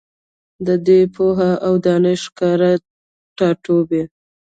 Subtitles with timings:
[0.65, 2.73] دی د پوهي او دانش ښکلی
[3.37, 4.03] ټاټوبی